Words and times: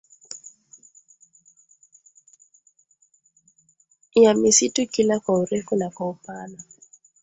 ya 4.15 4.33
misitu 4.33 4.85
kila 4.87 5.19
kwa 5.19 5.39
urefu 5.39 5.75
na 5.75 5.89
kwa 5.89 6.09
upana 6.09 6.63